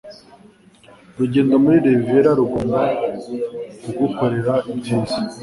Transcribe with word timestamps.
Urugendo 1.13 1.53
muri 1.63 1.77
Riviera 1.87 2.31
rugomba 2.39 2.81
kugukorera 3.83 4.53
ibyiza. 4.71 5.19